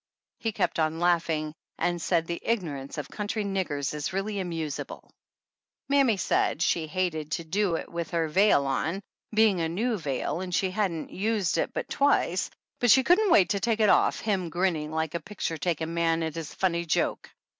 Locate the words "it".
7.75-7.87, 11.59-11.71, 13.79-13.89